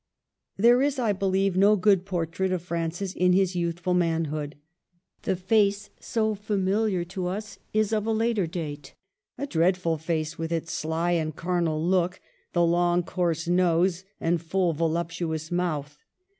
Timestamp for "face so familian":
5.35-7.05